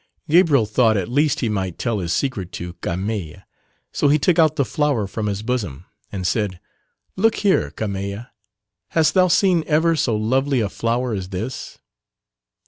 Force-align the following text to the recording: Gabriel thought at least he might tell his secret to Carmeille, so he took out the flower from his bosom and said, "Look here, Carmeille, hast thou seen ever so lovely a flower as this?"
Gabriel 0.27 0.65
thought 0.65 0.97
at 0.97 1.07
least 1.09 1.41
he 1.41 1.47
might 1.47 1.77
tell 1.77 1.99
his 1.99 2.11
secret 2.11 2.51
to 2.51 2.73
Carmeille, 2.81 3.43
so 3.91 4.07
he 4.07 4.17
took 4.17 4.39
out 4.39 4.55
the 4.55 4.65
flower 4.65 5.05
from 5.05 5.27
his 5.27 5.43
bosom 5.43 5.85
and 6.11 6.25
said, 6.25 6.59
"Look 7.15 7.35
here, 7.35 7.69
Carmeille, 7.69 8.25
hast 8.87 9.13
thou 9.13 9.27
seen 9.27 9.63
ever 9.67 9.95
so 9.95 10.15
lovely 10.17 10.59
a 10.59 10.69
flower 10.69 11.13
as 11.13 11.29
this?" 11.29 11.77